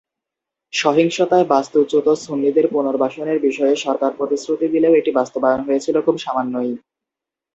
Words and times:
সহিংসতায় 0.73 1.45
বাস্তুচ্যুত 1.45 2.07
সুন্নিদের 2.21 2.65
পুনর্বাসনের 2.67 3.37
বিষয়ে 3.39 3.75
সরকার 3.75 4.11
প্রতিশ্রুতি 4.17 4.67
দিলেও 4.67 4.93
এটির 4.95 5.17
বাস্তবায়ন 5.19 5.61
হয়েছিল 5.67 5.95
খুব 6.01 6.15
সামান্যই। 6.17 6.71